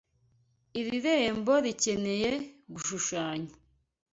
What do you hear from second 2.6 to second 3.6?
gushushanya.